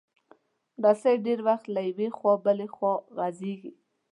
رسۍ 0.83 1.15
ډېر 1.25 1.39
وخت 1.47 1.65
له 1.75 1.81
یوې 1.89 2.07
خوا 2.17 2.33
بله 2.45 2.65
خوا 2.75 2.93
غځېږي. 3.17 3.71